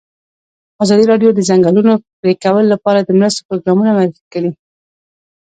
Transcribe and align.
ازادي 0.83 1.05
راډیو 1.11 1.29
د 1.33 1.35
د 1.37 1.41
ځنګلونو 1.49 1.93
پرېکول 2.21 2.65
لپاره 2.73 2.99
د 3.01 3.09
مرستو 3.19 3.45
پروګرامونه 3.47 3.91
معرفي 3.97 4.23
کړي. 4.33 4.51